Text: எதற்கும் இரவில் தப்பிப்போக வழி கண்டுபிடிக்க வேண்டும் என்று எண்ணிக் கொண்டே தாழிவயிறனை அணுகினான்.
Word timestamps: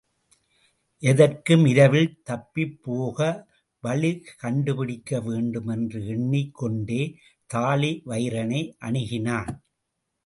எதற்கும் 1.03 1.65
இரவில் 1.65 2.23
தப்பிப்போக 2.29 3.19
வழி 3.83 4.11
கண்டுபிடிக்க 4.37 5.19
வேண்டும் 5.19 5.67
என்று 5.67 6.07
எண்ணிக் 6.07 6.55
கொண்டே 6.55 7.01
தாழிவயிறனை 7.53 8.61
அணுகினான். 8.81 9.51